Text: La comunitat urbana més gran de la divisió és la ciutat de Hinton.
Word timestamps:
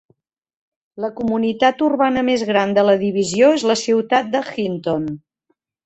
La 1.05 1.11
comunitat 1.19 1.83
urbana 1.89 2.25
més 2.31 2.47
gran 2.53 2.75
de 2.79 2.87
la 2.91 2.97
divisió 3.05 3.53
és 3.61 3.67
la 3.73 3.79
ciutat 3.87 4.37
de 4.37 4.47
Hinton. 4.59 5.11